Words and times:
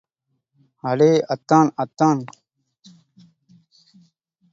அடே 0.83 1.09
அத்தான் 1.25 1.69
அத்தான். 1.75 2.21